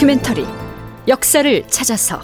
[0.00, 0.46] 다큐멘터리
[1.08, 2.22] 역사를 찾아서.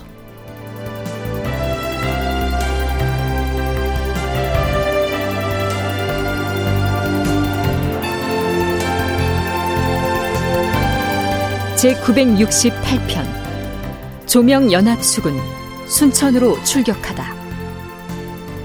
[11.76, 15.38] 제 968편 조명 연합수군
[15.86, 17.34] 순천으로 출격하다.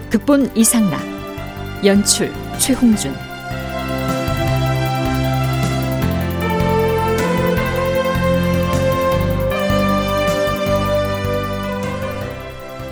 [0.09, 1.01] 극본 이상락
[1.83, 3.13] 연출 최홍준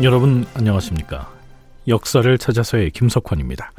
[0.01, 1.29] 여러분 안녕하십니까?
[1.89, 3.73] 역사를 찾아서의 김석환입니다.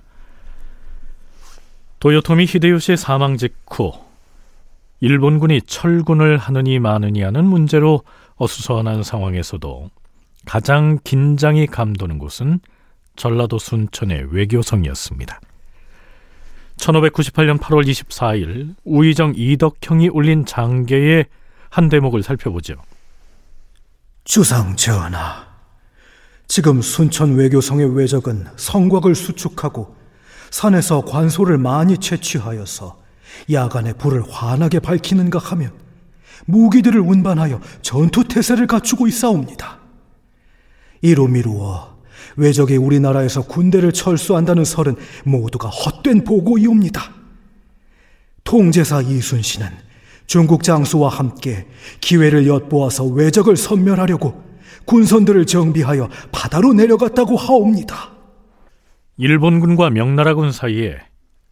[1.98, 3.92] 도요토미 히데요시의 사망 직후
[5.00, 8.02] 일본군이 철군을 하느니 마느니 하는 문제로
[8.36, 9.88] 어수선한 상황에서도
[10.44, 12.60] 가장 긴장이 감도는 곳은
[13.16, 15.40] 전라도 순천의 외교성이었습니다.
[16.76, 21.24] 1598년 8월 24일 우의정 이덕형이 올린 장계의
[21.70, 22.74] 한 대목을 살펴보죠.
[24.24, 25.49] 주상 전하,
[26.50, 29.94] 지금 순천 외교성의 외적은 성곽을 수축하고
[30.50, 32.98] 산에서 관소를 많이 채취하여서
[33.52, 35.70] 야간에 불을 환하게 밝히는가 하면
[36.46, 39.78] 무기들을 운반하여 전투 태세를 갖추고 있사옵니다.
[41.02, 41.96] 이로 미루어
[42.34, 47.12] 외적이 우리나라에서 군대를 철수한다는 설은 모두가 헛된 보고이옵니다.
[48.42, 49.68] 통제사 이순신은
[50.26, 51.68] 중국 장수와 함께
[52.00, 54.49] 기회를 엿보아서 외적을 섬멸하려고
[54.90, 58.10] 군선들을 정비하여 바다로 내려갔다고 하옵니다.
[59.18, 60.98] 일본군과 명나라군 사이에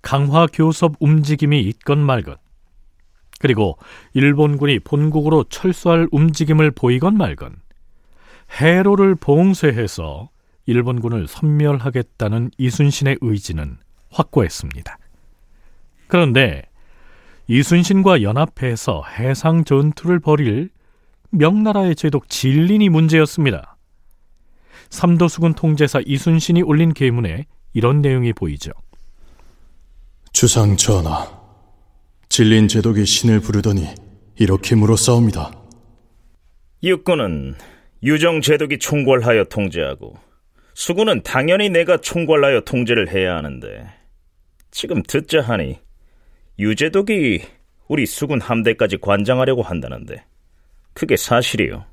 [0.03, 2.35] 강화 교섭 움직임이 있건 말건,
[3.39, 3.79] 그리고
[4.15, 7.55] 일본군이 본국으로 철수할 움직임을 보이건 말건,
[8.61, 10.31] 해로를 봉쇄해서
[10.67, 13.77] 일본군을 섬멸하겠다는 이순신의 의지는
[14.11, 14.99] 확고했습니다.
[16.09, 16.65] 그런데
[17.47, 20.71] 이순신과 연합해서 해상 전투를 벌일
[21.31, 23.77] 명나라의 제독 진린이 문제였습니다.
[24.91, 27.45] 삼도수군 통제사 이순신이 올린 계문에
[27.75, 28.73] 이런 내용이 보이죠.
[30.33, 31.29] 주상 전하,
[32.29, 33.89] 진린 제독이 신을 부르더니
[34.37, 35.53] 이렇게 물어싸웁니다.
[36.83, 37.57] 육군은
[38.03, 40.17] 유정 제독이 총괄하여 통제하고
[40.75, 43.89] 수군은 당연히 내가 총괄하여 통제를 해야 하는데
[44.71, 45.81] 지금 듣자 하니
[46.59, 47.43] 유제독이
[47.89, 50.25] 우리 수군 함대까지 관장하려고 한다는데
[50.99, 51.85] 그게 사실이요.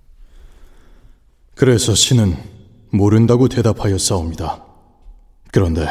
[1.53, 2.35] 그래서 신은
[2.91, 4.65] 모른다고 대답하여 싸웁니다.
[5.51, 5.87] 그런데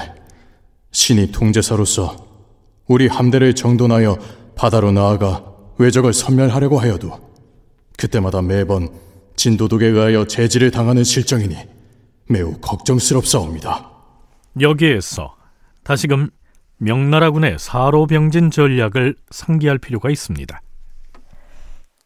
[0.91, 2.17] 신이 통제사로서
[2.89, 4.19] 우리 함대를 정돈하여
[4.57, 5.45] 바다로 나아가
[5.79, 7.13] 외적을 섬멸하려고 하여도
[7.97, 8.89] 그때마다 매번
[9.37, 11.57] 진도독에 의하여 제지를 당하는 실정이니
[12.29, 13.91] 매우 걱정스럽사옵니다.
[14.61, 15.37] 여기에서
[15.85, 16.31] 다시금
[16.79, 20.61] 명나라군의 사로병진 전략을 상기할 필요가 있습니다.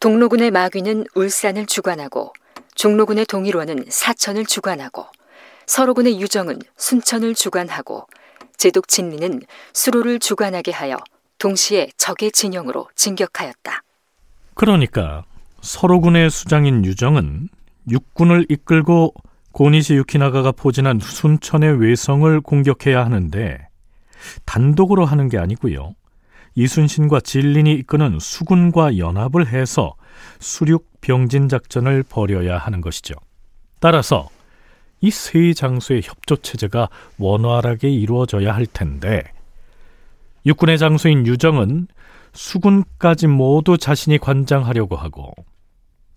[0.01, 2.33] 동로군의 마귀는 울산을 주관하고
[2.77, 5.07] 종로군의 동일원은 사천을 주관하고
[5.67, 8.07] 서로군의 유정은 순천을 주관하고
[8.57, 9.41] 제독 진리는
[9.73, 10.99] 수로를 주관하게 하여
[11.39, 13.83] 동시에 적의 진영으로 진격하였다.
[14.55, 15.25] 그러니까
[15.63, 17.49] 서로군의 수장인 유정은
[17.91, 19.15] 육군을 이끌고
[19.51, 23.67] 고니시 유키나가가 포진한 순천의 외성을 공격해야 하는데
[24.45, 25.95] 단독으로 하는 게 아니고요.
[26.55, 29.95] 이순신과 진린이 이끄는 수군과 연합을 해서
[30.41, 33.15] 수륙 병진 작전을 벌여야 하는 것이죠.
[33.81, 34.29] 따라서
[35.01, 36.89] 이 세 장소의 협조 체제가
[37.19, 39.23] 원활하게 이루어져야 할 텐데
[40.47, 41.87] 육군의 장소인 유정은
[42.33, 45.33] 수군까지 모두 자신이 관장하려고 하고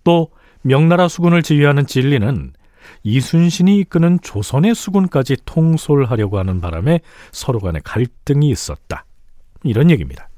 [0.04, 0.32] 또
[0.64, 2.54] 명나라 수군을 지휘하는 진리는
[3.04, 9.06] 이순신이 이끄는 조선의 수군까지 통솔하려고 하는 바람에 서로 간에 갈등이 있었다.
[9.64, 10.30] 이런 얘기입니다.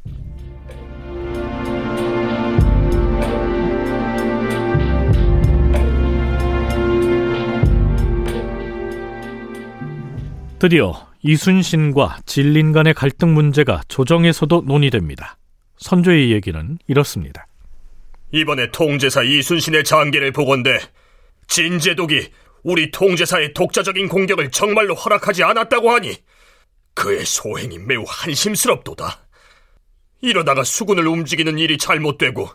[10.59, 10.93] 드디어
[11.23, 15.37] 이순신과 진린 간의 갈등 문제가 조정에서도 논의됩니다.
[15.77, 17.47] 선조의 얘기는 이렇습니다.
[18.31, 20.79] 이번에 통제사 이순신의 장계를 보건대
[21.47, 22.29] 진제독이
[22.63, 26.15] 우리 통제사의 독자적인 공격을 정말로 허락하지 않았다고 하니
[26.93, 29.22] 그의 소행이 매우 한심스럽도다.
[30.23, 32.49] 이러다가 수군을 움직이는 일이 잘못되고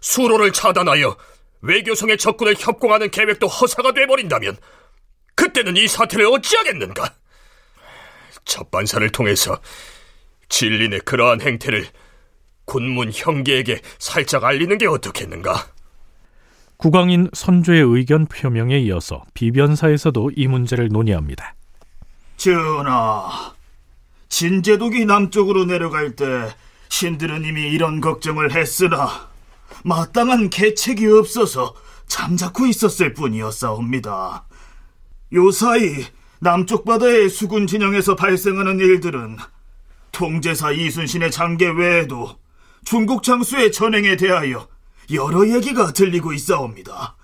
[0.00, 1.14] 수로를 차단하여
[1.60, 4.56] 외교성의 적군을 협공하는 계획도 허사가 돼버린다면
[5.34, 7.14] 그때는 이 사태를 어찌하겠는가?
[8.46, 9.60] 첫반사를 통해서
[10.48, 11.86] 진린의 그러한 행태를
[12.64, 15.66] 군문 형계에게 살짝 알리는 게 어떻겠는가?
[16.78, 21.54] 국왕인 선조의 의견 표명에 이어서 비변사에서도 이 문제를 논의합니다.
[22.38, 23.52] 전하,
[24.30, 26.48] 진제독이 남쪽으로 내려갈 때
[26.92, 29.30] 신들은 이미 이런 걱정을 했으나
[29.82, 31.74] 마땅한 계책이 없어서
[32.06, 34.44] 잠자코 있었을 뿐이었사옵니다.
[35.32, 36.04] 요사이
[36.40, 39.38] 남쪽 바다의 수군 진영에서 발생하는 일들은
[40.12, 42.38] 통제사 이순신의 장계 외에도
[42.84, 44.68] 중국 장수의 전행에 대하여
[45.14, 47.16] 여러 얘기가 들리고 있사옵니다.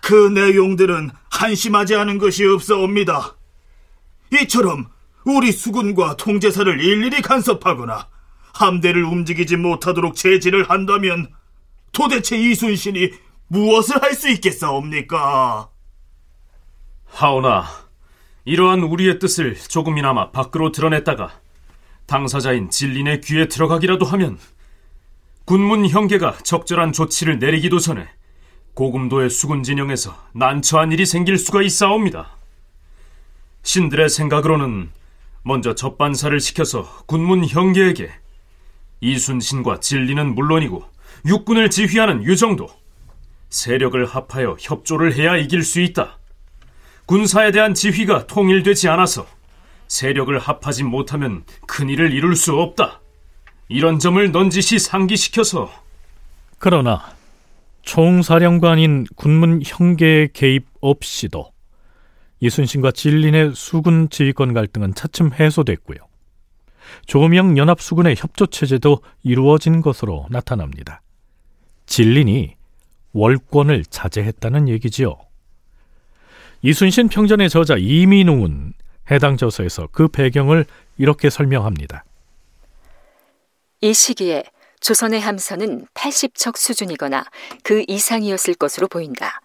[0.00, 3.34] 그 내용들은 한심하지 않은 것이 없사옵니다.
[4.32, 4.86] 이처럼
[5.24, 8.06] 우리 수군과 통제사를 일일이 간섭하거나
[8.58, 11.28] 함대를 움직이지 못하도록 제지를 한다면
[11.92, 13.10] 도대체 이순신이
[13.48, 15.70] 무엇을 할 수 있겠사옵니까?
[17.06, 17.64] 하오나,
[18.44, 21.32] 이러한 우리의 뜻을 조금이나마 밖으로 드러냈다가
[22.06, 24.38] 당사자인 진린의 귀에 들어가기라도 하면
[25.44, 28.08] 군문 형계가 적절한 조치를 내리기도 전에
[28.74, 32.36] 고금도의 수군 진영에서 난처한 일이 생길 수가 있사옵니다.
[33.62, 34.90] 신들의 생각으로는
[35.42, 38.10] 먼저 접반사를 시켜서 군문 형계에게
[39.00, 40.84] 이순신과 진리는 물론이고
[41.26, 42.68] 육군을 지휘하는 유정도
[43.50, 46.18] 세력을 합하여 협조를 해야 이길 수 있다.
[47.06, 49.26] 군사에 대한 지휘가 통일되지 않아서
[49.88, 53.00] 세력을 합하지 못하면 큰일을 이룰 수 없다.
[53.68, 55.70] 이런 점을 넌지시 상기시켜서
[56.58, 57.02] 그러나
[57.82, 61.50] 총사령관인 군문 형계의 개입 없이도
[62.40, 66.07] 이순신과 진린의 수군 지휘권 갈등은 차츰 해소됐고요.
[67.06, 71.00] 조명 연합 수군의 협조 체제도 이루어진 것으로 나타납니다.
[71.86, 72.56] 진린이
[73.12, 75.16] 월권을 자제했다는 얘기지요.
[76.62, 78.74] 이순신 평전의 저자 이민웅은
[79.10, 80.66] 해당 저서에서 그 배경을
[80.98, 82.04] 이렇게 설명합니다.
[83.80, 84.44] 이 시기에
[84.80, 87.24] 조선의 함선은 80척 수준이거나
[87.62, 89.40] 그 이상이었을 것으로 보인다.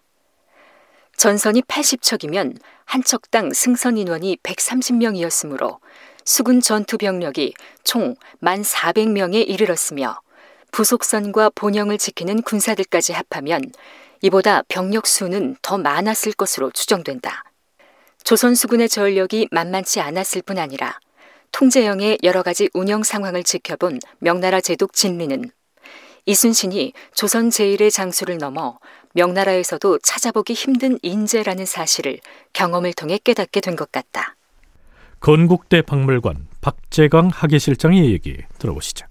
[1.17, 5.79] 전선이 80척이면 한 척당 승선 인원이 130명이었으므로
[6.25, 7.53] 수군 전투 병력이
[7.83, 10.19] 총 1,400명에 이르렀으며
[10.71, 13.61] 부속선과 본영을 지키는 군사들까지 합하면
[14.21, 17.43] 이보다 병력 수는 더 많았을 것으로 추정된다.
[18.23, 20.97] 조선 수군의 전력이 만만치 않았을 뿐 아니라
[21.51, 25.51] 통제형의 여러 가지 운영 상황을 지켜본 명나라 제독 진리는
[26.25, 28.79] 이순신이 조선 제1의 장수를 넘어
[29.13, 32.19] 명나라에서도 찾아보기 힘든 인재라는 사실을
[32.53, 34.35] 경험을 통해 깨닫게 된 것 같다.
[35.23, 39.05] 건국대 박물관 박재강 학예실장의 얘기 들어보시죠.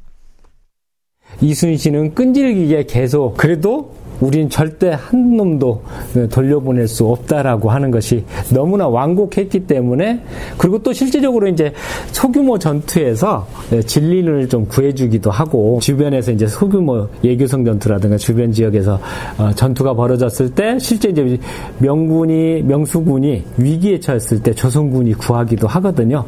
[1.40, 5.82] 이순신은 끈질기게 계속 그래도 우린 절대 한 놈도
[6.30, 8.24] 돌려보낼 수 없다라고 하는 것이
[8.54, 10.20] 너무나 완곡했기 때문에
[10.56, 11.72] 그리고 또 실제적으로 이제
[12.12, 13.46] 소규모 전투에서
[13.84, 19.00] 진린을 좀 구해주기도 하고 주변에서 이제 소규모 예교성 전투라든가 주변 지역에서
[19.38, 21.38] 어, 전투가 벌어졌을 때 실제 이제
[21.78, 26.24] 명군이 명수군이 위기에 처했을 때 조선군이 구하기도 하거든요.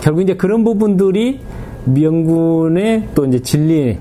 [0.00, 1.40] 결국 이제 그런 부분들이
[1.84, 3.98] 명군의 또 이제 진리를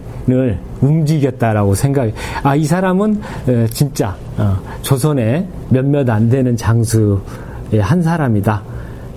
[0.81, 2.13] 움직였다라고 생각이.
[2.43, 3.21] 아, 이 사람은
[3.71, 8.63] 진짜 어, 조선의 몇몇 안 되는 장수의 한 사람이다.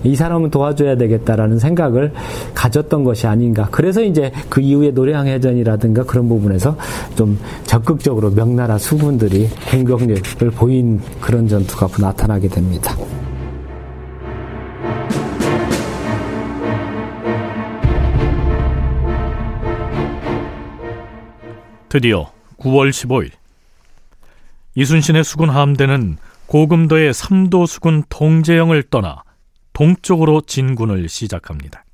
[0.03, 2.13] 이 사람은 도와줘야 되겠다라는 생각을
[2.53, 3.67] 가졌던 것이 아닌가.
[3.71, 6.77] 그래서 이제 그 이후에 노량해전이라든가 그런 부분에서
[7.15, 12.95] 좀 적극적으로 명나라 수군들이 공격력을 보인 그런 전투가 나타나게 됩니다.
[21.97, 23.31] 드디어 9월 15일
[24.75, 29.23] 이순신의 수군 함대는 고금도의 삼도 수군 통제영을 떠나
[29.73, 31.85] 동쪽으로 진군을 시작합니다.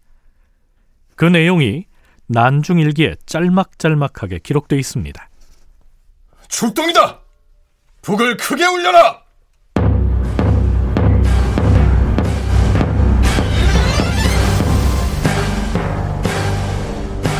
[1.15, 1.85] 그 내용이
[2.27, 5.29] 난중일기에 짤막짤막하게 기록되어 있습니다.
[6.49, 7.21] 출동이다!
[8.01, 9.23] 북을 크게 울려라!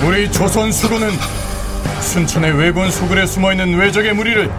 [0.07, 1.09] 우리 조선 수군은
[2.03, 4.51] 순천의 왜군 소굴에 숨어있는 외적의 무리를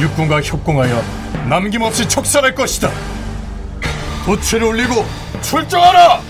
[0.00, 1.02] 육군과 협공하여
[1.48, 2.90] 남김없이 척살할 것이다.
[4.24, 5.04] 도치를 올리고
[5.42, 6.20] 출정하라!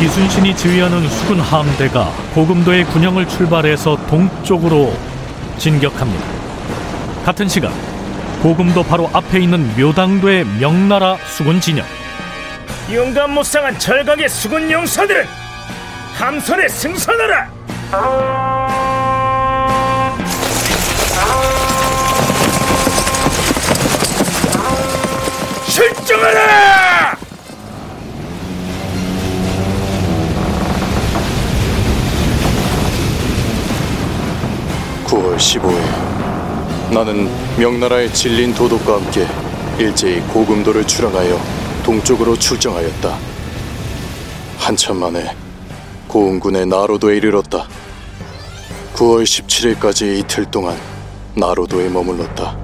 [0.00, 4.94] 이순신이 지휘하는 수군 함대가 고금도의 군영을 출발해서 동쪽으로
[5.56, 6.24] 진격합니다.
[7.24, 7.72] 같은 시간
[8.46, 11.84] 고금도 바로 앞에 있는 묘당도의 명나라 수군 진영.
[12.92, 15.26] 용감 무쌍한 절각의 수군 용사들은
[16.14, 17.50] 함선에 승선하라!
[25.66, 27.16] 출정하라!
[35.06, 36.15] 9월 15일
[36.90, 37.28] 나는
[37.58, 39.26] 명나라의 진린 도독과 함께
[39.78, 41.38] 일제히 고금도를 출항하여
[41.82, 43.18] 동쪽으로 출정하였다.
[44.56, 45.34] 한참 만에
[46.06, 47.66] 고흥군의 나로도에 이르렀다.
[48.94, 50.76] 9월 17일까지 이틀 동안
[51.34, 52.56] 나로도에 머물렀다.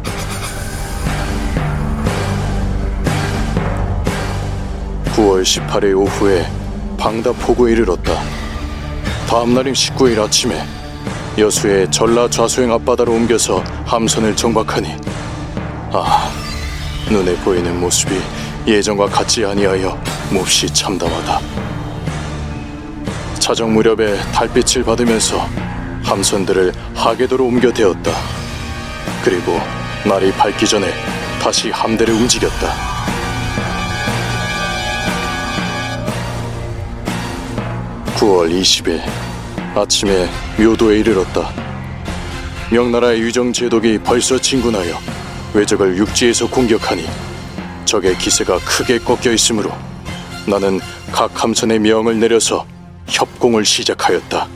[5.16, 6.46] (9월 18일) 오후에
[6.96, 8.22] 방다포구에 이르렀다.
[9.28, 10.64] 다음 날인 19일 아침에
[11.38, 14.94] 여수의 전라 좌수행 앞바다로 옮겨서 함선을 정박하니
[15.90, 16.30] 아
[17.08, 18.20] 눈에 보이는 모습이
[18.66, 19.98] 예전과 같지 아니하여
[20.30, 21.40] 몹시 참담하다.
[23.38, 25.38] 자정 무렵에 달빛을 받으면서
[26.04, 28.12] 함선들을 하계도로 옮겨 대었다.
[29.24, 29.58] 그리고
[30.06, 30.92] 날이 밝기 전에
[31.40, 32.72] 다시 함대를 움직였다.
[38.16, 39.00] (9월 20일)
[39.74, 40.28] 아침에
[40.62, 41.50] 묘도에 이르렀다.
[42.70, 44.96] 명나라의 유정 제독이 벌써 진군하여
[45.54, 47.04] 외적을 육지에서 공격하니
[47.84, 49.72] 적의 기세가 크게 꺾여 있으므로
[50.46, 52.64] 나는 각 함선의 명을 내려서
[53.08, 54.48] 협공을 시작하였다.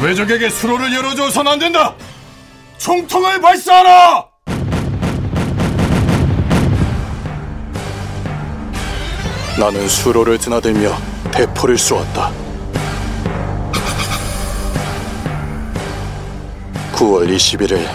[0.00, 1.94] 외적에게 수로를 열어줘선 안 된다.
[2.78, 4.26] 총통을 발사하라.
[9.58, 10.96] 나는 수로를 드나들며
[11.32, 12.43] 대포를 쏘았다.
[17.04, 17.86] 9월 21일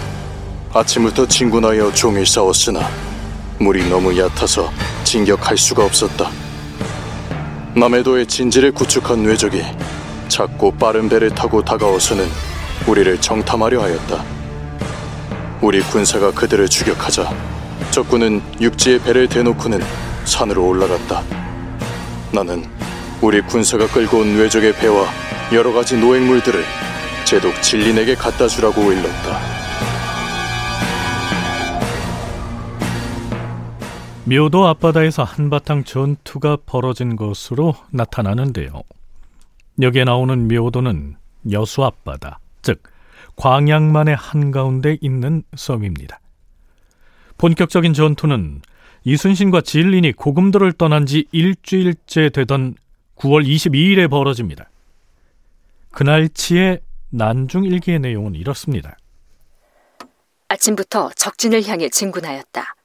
[0.71, 2.87] 아침부터 진군하여 종일 싸웠으나
[3.59, 4.69] 물이 너무 얕아서
[5.03, 6.29] 진격할 수가 없었다.
[7.75, 9.63] 남해도의 진지를 구축한 외적이
[10.27, 12.27] 작고 빠른 배를 타고 다가와서는
[12.85, 14.23] 우리를 정탐하려 하였다.
[15.61, 17.33] 우리 군사가 그들을 추격하자
[17.89, 19.81] 적군은 육지에 배를 대놓고는
[20.25, 21.23] 산으로 올라갔다.
[22.31, 22.63] 나는
[23.21, 25.07] 우리 군사가 끌고 온 외적의 배와
[25.51, 26.88] 여러 가지 노획물들을
[27.29, 29.39] 제독 진린에게 갖다 주라고 일렀다.
[34.25, 38.81] 묘도 앞바다에서 한바탕 전투가 벌어진 것으로 나타나는데요.
[39.79, 41.17] 여기에 나오는 묘도는
[41.51, 42.81] 여수 앞바다, 즉
[43.35, 46.19] 광양만의 한가운데 있는 섬입니다.
[47.37, 48.63] 본격적인 전투는
[49.03, 52.73] 이순신과 진린이 고금도를 떠난 지 일주일째 되던
[53.17, 54.71] 9월 22일에 벌어집니다.
[55.91, 56.79] 그날치의
[57.11, 58.97] 난중 일기의 내용은 이렇습니다.
[60.47, 62.75] 아침부터 적진을 향해 진군하였다.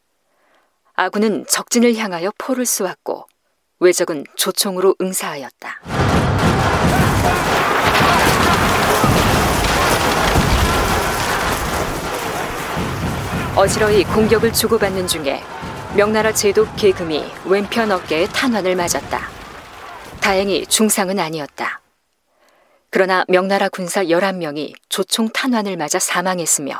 [0.94, 3.26] 아군은 적진을 향하여 포를 쏘았고
[3.80, 5.80] 외적은 조총으로 응사하였다.
[13.56, 15.42] 어지러이 공격을 주고받는 중에
[15.96, 19.28] 명나라 제독 계금이 왼편 어깨에 탄환을 맞았다.
[20.20, 21.83] 다행히 중상은 아니었다.
[22.94, 26.76] 그러나 명나라 군사 11명이 조총 탄환을 맞아 사망했으며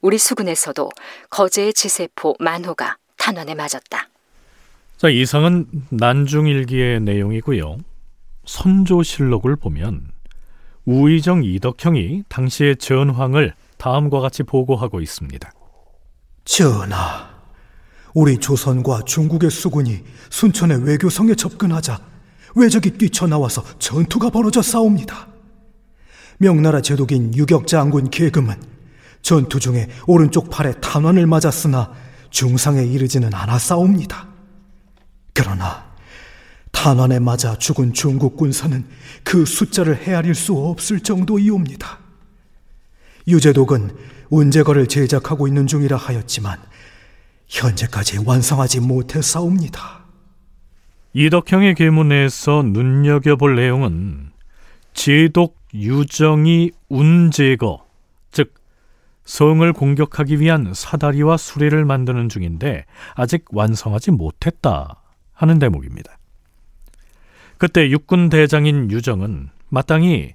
[0.00, 0.88] 우리 수군에서도
[1.30, 4.08] 거제의 지세포 만호가 탄환에 맞았다.
[4.98, 7.78] 자, 이상은 난중일기의 내용이고요.
[8.44, 10.12] 선조실록을 보면
[10.84, 15.52] 우의정 이덕형이 당시의 전황을 다음과 같이 보고하고 있습니다.
[16.44, 17.28] 전하,
[18.14, 21.98] 우리 조선과 중국의 수군이 순천의 외교성에 접근하자
[22.54, 25.31] 외적이 뛰쳐나와서 전투가 벌어져 싸웁니다.
[26.38, 28.54] 명나라 제독인 유격장군 계금은
[29.22, 31.92] 전투 중에 오른쪽 팔에 탄환을 맞았으나
[32.30, 34.28] 중상에 이르지는 않았사옵니다.
[35.32, 35.92] 그러나
[36.72, 38.84] 탄환에 맞아 죽은 중국 군사는
[39.22, 41.98] 그 숫자를 헤아릴 수 없을 정도이옵니다.
[43.28, 43.96] 유재독은
[44.30, 46.58] 운제거를 제작하고 있는 중이라 하였지만
[47.46, 50.06] 현재까지 완성하지 못했사옵니다.
[51.12, 54.32] 이덕형의 계문에서 눈여겨볼 내용은
[54.94, 57.86] 제독 유정이 운제거,
[58.30, 58.54] 즉
[59.24, 65.02] 성을 공격하기 위한 사다리와 수레를 만드는 중인데 아직 완성하지 못했다
[65.32, 66.18] 하는 대목입니다.
[67.58, 70.34] 그때 육군 대장인 유정은 마땅히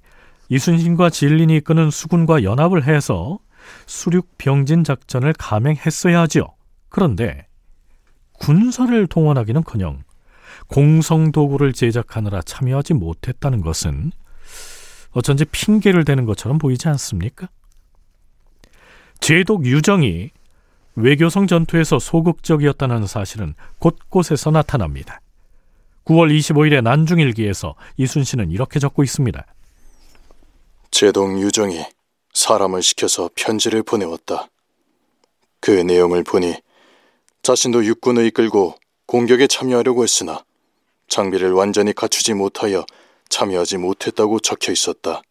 [0.50, 3.39] 이순신과 진린이 이끄는 수군과 연합을 해서
[3.86, 6.48] 수륙 병진 작전을 감행했어야 하지요.
[6.89, 7.46] 그런데
[8.39, 10.03] 군사를 동원하기는커녕
[10.67, 14.12] 공성 도구를 제작하느라 참여하지 못했다는 것은
[15.17, 17.50] 어쩐지 핑계를 대는 것처럼 보이지 않습니까?
[19.19, 20.29] 제독 유정이
[20.95, 25.19] 외교성 전투에서 소극적이었다는 사실은 곳곳에서 나타납니다.
[26.05, 29.43] 9월 25일의 난중일기에서 이순신은 이렇게 적고 있습니다.
[30.91, 31.83] 제독 유정이
[32.33, 34.50] 사람을 시켜서 편지를 보내왔다.
[35.59, 36.53] 그 내용을 보니
[37.41, 38.75] 자신도 육군을 이끌고
[39.07, 40.43] 공격에 참여하려고 했으나
[41.07, 42.86] 장비를 완전히 갖추지 못하여
[43.29, 45.22] 참여하지 못했다고 적혀 있었다.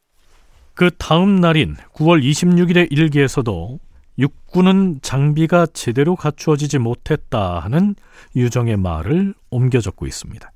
[0.74, 3.78] 그 다음 날인 9월 26일의 일기에서도
[4.18, 7.94] 육군은 장비가 제대로 갖추어지지 못했다 하는
[8.34, 10.50] 유정의 말을 옮겨 적고 있습니다.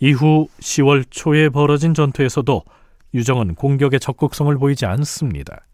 [0.00, 2.62] 이후 10월 초에 벌어진 전투에서도
[3.14, 5.66] 유정은 공격에 적극성을 보이지 않습니다.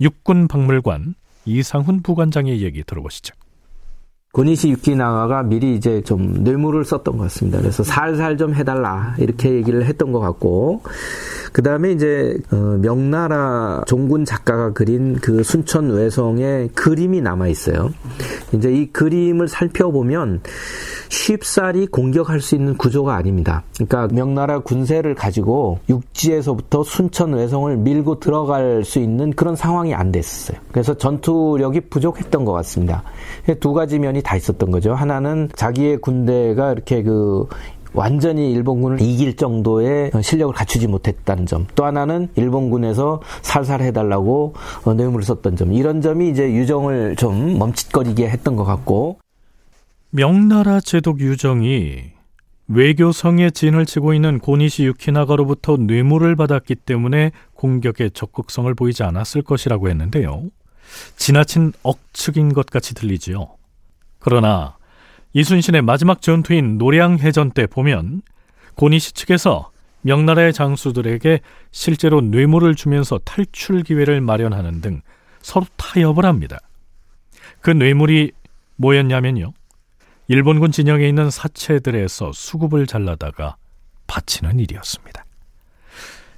[0.00, 1.14] 육군 박물관
[1.44, 3.34] 이상훈 부관장의 얘기 들어보시죠.
[4.32, 7.58] 고니시 유키나가가 미리 이제 좀 뇌물을 썼던 것 같습니다.
[7.58, 10.80] 그래서 살살 좀 해달라 이렇게 얘기를 했던 것 같고
[11.52, 17.90] 그 다음에 이제 어, 명나라 종군 작가가 그린 그 순천 외성의 그림이 남아 있어요.
[18.54, 20.40] 이제 이 그림을 살펴보면
[21.08, 23.62] 쉽사리 공격할 수 있는 구조가 아닙니다.
[23.74, 30.58] 그러니까 명나라 군세를 가지고 육지에서부터 순천 외성을 밀고 들어갈 수 있는 그런 상황이 안 됐었어요.
[30.70, 33.02] 그래서 전투력이 부족했던 것 같습니다.
[33.60, 34.94] 두 가지 면이 다 있었던 거죠.
[34.94, 37.46] 하나는 자기의 군대가 이렇게 그
[37.94, 41.66] 완전히 일본군을 이길 정도의 실력을 갖추지 못했다는 점.
[41.74, 45.72] 또 하나는 일본군에서 살살 해달라고 뇌물을 썼던 점.
[45.72, 49.18] 이런 점이 이제 유정을 좀 멈칫거리게 했던 것 같고.
[50.10, 52.12] 명나라 제독 유정이
[52.68, 60.44] 외교성에 진을 치고 있는 고니시 유키나가로부터 뇌물을 받았기 때문에 공격에 적극성을 보이지 않았을 것이라고 했는데요.
[61.16, 63.48] 지나친 억측인 것 같이 들리지요.
[64.18, 64.76] 그러나
[65.34, 68.22] 이순신의 마지막 전투인 노량 해전 때 보면
[68.74, 69.70] 고니시 측에서
[70.02, 75.00] 명나라의 장수들에게 실제로 뇌물을 주면서 탈출 기회를 마련하는 등
[75.40, 76.58] 서로 타협을 합니다.
[77.60, 78.32] 그 뇌물이
[78.76, 79.52] 뭐였냐면요.
[80.28, 83.56] 일본군 진영에 있는 사체들에서 수급을 잘라다가
[84.06, 85.24] 바치는 일이었습니다.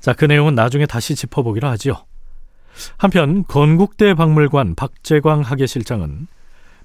[0.00, 2.04] 자, 그 내용은 나중에 다시 짚어보기로 하지요.
[2.98, 6.26] 한편 건국대 박물관 박재광 학예실장은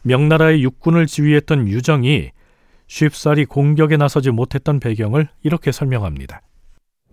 [0.04, 2.32] 명나라의 육군을 지휘했던 유정이
[2.88, 6.42] 쉽사리 공격에 나서지 못했던 배경을 이렇게 설명합니다.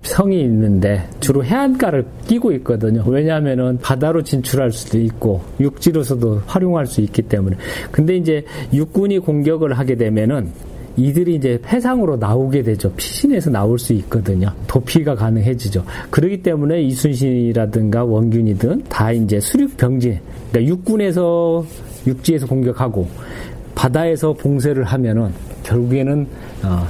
[0.02, 3.02] 성이 있는데 주로 해안가를 끼고 있거든요.
[3.06, 7.56] 왜냐하면은 바다로 진출할 수도 있고 육지로서도 활용할 수 있기 때문에.
[7.90, 10.52] 근데 이제 육군이 공격을 하게 되면은
[10.96, 12.92] 이들이 이제 해상으로 나오게 되죠.
[12.94, 14.52] 피신해서 나올 수 있거든요.
[14.66, 15.84] 도피가 가능해지죠.
[16.10, 20.18] 그렇기 때문에 이순신이라든가 원균이든 다 이제 수륙 병진,
[20.50, 21.66] 그러니까 육군에서
[22.06, 23.08] 육지에서 공격하고
[23.74, 26.26] 바다에서 봉쇄를 하면은 결국에는
[26.62, 26.86] 어,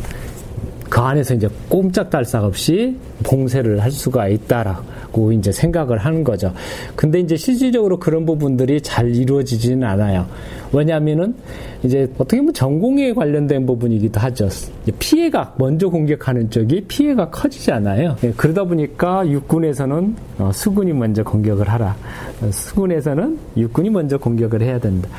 [0.97, 6.55] 그 안에서 이제 꼼짝달싹 없이 봉쇄를 할 수가 있다라고 이제 생각을 하는 거죠.
[6.95, 10.27] 근데 이제 실질적으로 그런 부분들이 잘 이루어지지는 않아요.
[10.73, 11.35] 왜냐하면은
[11.83, 14.49] 이제 어떻게 보면 전공에 관련된 부분이기도 하죠.
[14.99, 18.17] 피해가 먼저 공격하는 쪽이 피해가 커지지 않아요.
[18.25, 21.95] 예, 그러다 보니까 육군에서는 어, 수군이 먼저 공격을 하라.
[22.51, 25.11] 수군에서는 육군이 먼저 공격을 해야 된다.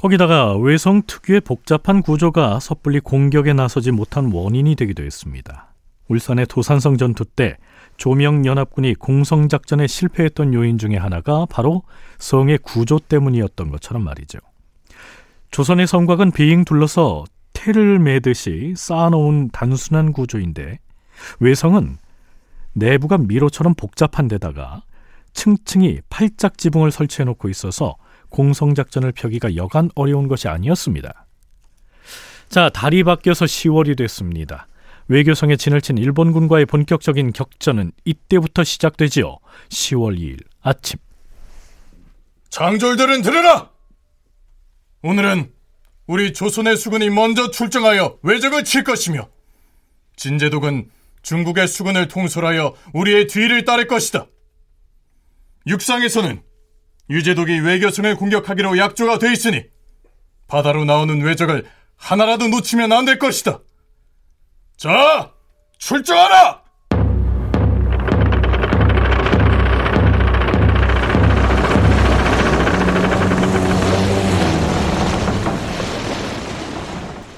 [0.00, 5.74] 거기다가 외성 특유의 복잡한 구조가 섣불리 공격에 나서지 못한 원인이 되기도 했습니다.
[6.08, 7.58] 울산의 도산성 전투 때
[7.98, 11.82] 조명연합군이 공성작전에 실패했던 요인 중의 하나가 바로
[12.16, 14.38] 성의 구조 때문이었던 것처럼 말이죠.
[15.50, 20.78] 조선의 성곽은 비행 둘러서 테를 매듯이 쌓아놓은 단순한 구조인데
[21.40, 21.98] 외성은
[22.72, 24.82] 내부가 미로처럼 복잡한 데다가
[25.34, 27.96] 층층이 팔짝 지붕을 설치해 놓고 있어서
[28.30, 31.26] 공성작전을 펴기가 여간 어려운 것이 아니었습니다.
[32.48, 34.66] 자, 달이 바뀌어서 10월이 됐습니다.
[35.08, 39.38] 외교성에 진을 친 일본군과의 본격적인 격전은 이때부터 시작되지요.
[39.68, 40.98] 10월 2일 아침.
[42.48, 43.70] 장졸들은 들으라!
[45.02, 45.52] 오늘은
[46.06, 49.28] 우리 조선의 수군이 먼저 출정하여 외적을 칠 것이며
[50.16, 50.90] 진제독은
[51.22, 54.26] 중국의 수군을 통솔하여 우리의 뒤를 따를 것이다.
[55.66, 56.42] 육상에서는
[57.10, 59.64] 유재독이 외교성을 공격하기로 약조가 돼 있으니
[60.46, 61.64] 바다로 나오는 외적을
[61.96, 63.60] 하나라도 놓치면 안 될 것이다.
[64.76, 65.32] 자,
[65.78, 66.62] 출정하라!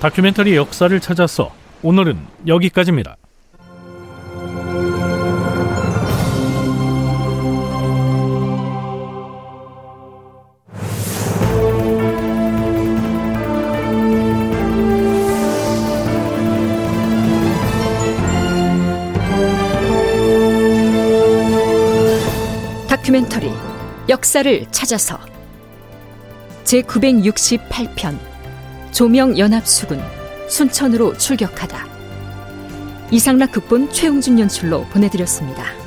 [0.01, 3.17] 다큐멘터리 역사를 찾아서 오늘은 여기까지입니다.
[24.23, 25.19] 역사를 찾아서
[26.63, 28.17] 제968편
[28.93, 30.01] 조명 연합수군
[30.49, 31.85] 순천으로 출격하다
[33.11, 35.82] 이상락 극본 최웅준 연출로 보내드렸습니다.